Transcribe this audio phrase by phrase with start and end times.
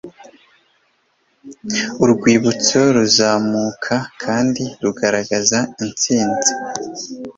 [2.03, 6.51] Urwibutso ruzamuka kandi rugaragaza intsinzi